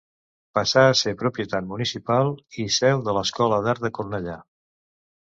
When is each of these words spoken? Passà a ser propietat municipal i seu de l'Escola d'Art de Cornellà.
Passà 0.57 0.85
a 0.91 0.95
ser 1.01 1.13
propietat 1.19 1.69
municipal 1.75 2.33
i 2.65 2.67
seu 2.81 3.07
de 3.09 3.17
l'Escola 3.19 3.63
d'Art 3.67 3.89
de 3.89 3.97
Cornellà. 4.01 4.43